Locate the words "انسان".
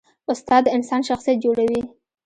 0.77-1.01